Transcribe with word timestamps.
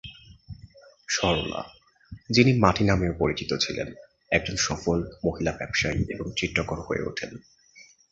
সরলা, 1.09 1.61
যিনি 2.29 2.51
মাটি 2.59 2.83
নামেও 2.83 3.13
পরিচিত 3.19 3.51
ছিলেন, 3.53 3.93
একজন 4.31 4.55
সফল 4.55 4.97
মহিলা 5.25 5.51
ব্যবসায়ী 5.51 6.01
এবং 6.09 6.25
চিত্রকর 6.37 6.79
হয়ে 6.81 7.03
উঠেন। 7.03 7.31